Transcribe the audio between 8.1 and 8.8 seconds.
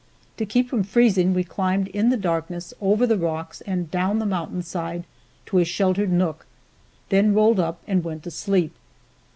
to sleep.